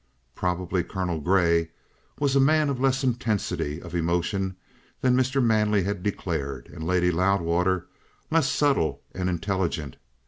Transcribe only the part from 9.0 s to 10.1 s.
and intelligent.